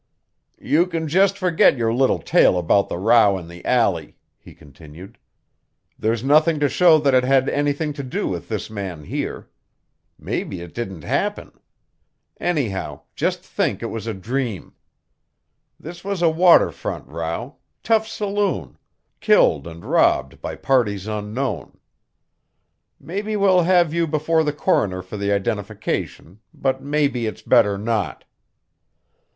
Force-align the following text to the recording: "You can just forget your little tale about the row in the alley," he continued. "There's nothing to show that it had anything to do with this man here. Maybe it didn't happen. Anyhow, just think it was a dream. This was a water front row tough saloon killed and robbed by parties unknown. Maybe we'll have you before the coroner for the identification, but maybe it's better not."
"You 0.59 0.87
can 0.87 1.07
just 1.07 1.37
forget 1.37 1.77
your 1.77 1.93
little 1.93 2.17
tale 2.17 2.57
about 2.57 2.89
the 2.89 2.97
row 2.97 3.37
in 3.37 3.47
the 3.47 3.63
alley," 3.63 4.15
he 4.39 4.55
continued. 4.55 5.19
"There's 5.99 6.23
nothing 6.23 6.59
to 6.59 6.67
show 6.67 6.97
that 6.97 7.13
it 7.13 7.23
had 7.23 7.47
anything 7.47 7.93
to 7.93 8.01
do 8.01 8.27
with 8.27 8.49
this 8.49 8.67
man 8.67 9.03
here. 9.03 9.47
Maybe 10.17 10.61
it 10.61 10.73
didn't 10.73 11.03
happen. 11.03 11.51
Anyhow, 12.39 13.01
just 13.15 13.41
think 13.43 13.83
it 13.83 13.91
was 13.93 14.07
a 14.07 14.13
dream. 14.15 14.73
This 15.79 16.03
was 16.03 16.23
a 16.23 16.31
water 16.31 16.71
front 16.71 17.07
row 17.07 17.57
tough 17.83 18.07
saloon 18.07 18.79
killed 19.19 19.67
and 19.67 19.85
robbed 19.85 20.41
by 20.41 20.55
parties 20.55 21.05
unknown. 21.05 21.77
Maybe 22.99 23.35
we'll 23.35 23.61
have 23.61 23.93
you 23.93 24.07
before 24.07 24.43
the 24.43 24.51
coroner 24.51 25.03
for 25.03 25.17
the 25.17 25.31
identification, 25.31 26.39
but 26.55 26.81
maybe 26.81 27.27
it's 27.27 27.43
better 27.43 27.77
not." 27.77 28.25